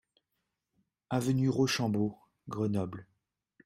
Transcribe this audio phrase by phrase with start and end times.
[1.11, 2.17] Avenue Rochambeau,
[2.49, 3.05] Grenoble